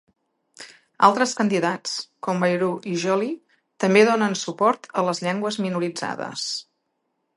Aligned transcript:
Altres 1.07 1.33
candidats, 1.41 1.91
com 2.27 2.41
Bayrou 2.45 2.73
i 2.93 2.95
Joly, 3.03 3.29
també 3.85 4.03
donen 4.09 4.35
suport 4.41 4.89
a 5.03 5.05
les 5.11 5.23
llengües 5.27 5.61
minoritzades. 5.67 6.49